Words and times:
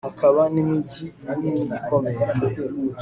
hakaba 0.07 0.41
n'imigi 0.53 1.05
minini 1.23 1.63
ikomeye 1.77 2.23